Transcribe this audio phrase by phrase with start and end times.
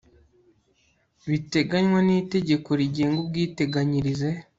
[1.29, 4.29] biteganywa n itegeko rigenga ubwiteganyirize